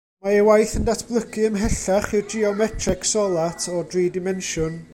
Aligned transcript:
Mae 0.25 0.35
ei 0.37 0.45
waith 0.45 0.71
yn 0.77 0.85
datblygu 0.87 1.43
ymhellach 1.49 2.09
i'r 2.21 2.25
geometreg 2.35 3.05
solat 3.11 3.69
o 3.75 3.83
dri 3.93 4.07
dimensiwn. 4.17 4.81